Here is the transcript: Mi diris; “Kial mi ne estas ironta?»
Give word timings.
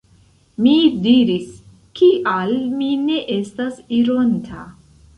Mi 0.65 0.71
diris; 1.03 1.51
“Kial 2.01 2.57
mi 2.81 2.91
ne 3.05 3.23
estas 3.39 3.81
ironta?» 4.03 4.69